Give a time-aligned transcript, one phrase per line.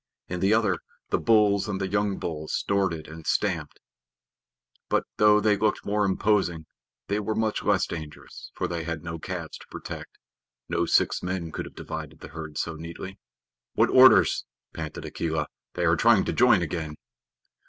[0.27, 0.79] In the other,
[1.11, 3.79] the bulls and the young bulls snorted and stamped,
[4.89, 6.65] but though they looked more imposing
[7.05, 10.17] they were much less dangerous, for they had no calves to protect.
[10.67, 13.19] No six men could have divided the herd so neatly.
[13.75, 15.45] "What orders!" panted Akela.
[15.75, 16.95] "They are trying to join again."